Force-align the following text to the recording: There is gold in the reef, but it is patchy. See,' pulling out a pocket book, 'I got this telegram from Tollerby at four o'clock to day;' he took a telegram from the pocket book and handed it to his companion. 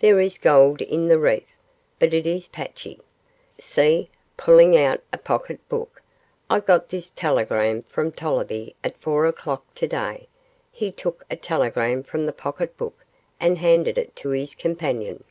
There 0.00 0.18
is 0.18 0.38
gold 0.38 0.82
in 0.82 1.06
the 1.06 1.20
reef, 1.20 1.44
but 2.00 2.12
it 2.12 2.26
is 2.26 2.48
patchy. 2.48 2.98
See,' 3.60 4.10
pulling 4.36 4.76
out 4.76 5.04
a 5.12 5.18
pocket 5.18 5.60
book, 5.68 6.02
'I 6.50 6.60
got 6.62 6.88
this 6.88 7.10
telegram 7.10 7.82
from 7.84 8.10
Tollerby 8.10 8.74
at 8.82 8.98
four 8.98 9.26
o'clock 9.26 9.64
to 9.76 9.86
day;' 9.86 10.26
he 10.72 10.90
took 10.90 11.24
a 11.30 11.36
telegram 11.36 12.02
from 12.02 12.26
the 12.26 12.32
pocket 12.32 12.76
book 12.76 13.04
and 13.38 13.58
handed 13.58 13.98
it 13.98 14.16
to 14.16 14.30
his 14.30 14.52
companion. 14.52 15.22